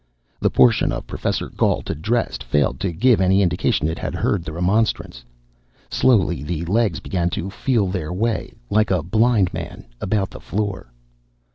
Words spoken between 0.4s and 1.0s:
portion